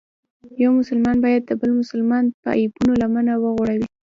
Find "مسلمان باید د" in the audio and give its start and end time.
0.79-1.51